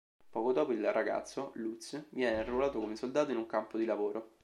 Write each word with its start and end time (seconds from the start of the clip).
Poco 0.31 0.51
dopo, 0.51 0.71
il 0.71 0.91
ragazzo, 0.91 1.51
Lutz, 1.57 2.07
viene 2.09 2.39
arruolato 2.39 2.79
come 2.79 2.95
soldato 2.95 3.29
in 3.29 3.37
un 3.37 3.45
campo 3.45 3.77
di 3.77 3.85
lavoro. 3.85 4.31